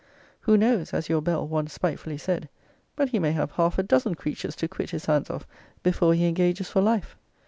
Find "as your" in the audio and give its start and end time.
0.95-1.21